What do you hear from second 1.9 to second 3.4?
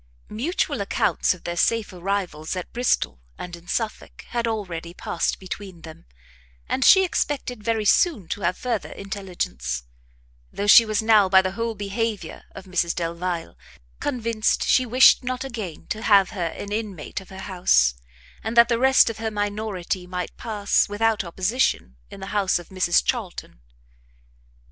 arrivals at Bristol